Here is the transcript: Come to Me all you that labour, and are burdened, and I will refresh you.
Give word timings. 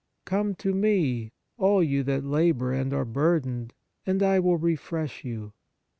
Come 0.25 0.55
to 0.55 0.73
Me 0.73 1.31
all 1.59 1.83
you 1.83 2.01
that 2.05 2.23
labour, 2.23 2.73
and 2.73 2.91
are 2.91 3.05
burdened, 3.05 3.71
and 4.03 4.23
I 4.23 4.39
will 4.39 4.57
refresh 4.57 5.23
you. 5.23 5.53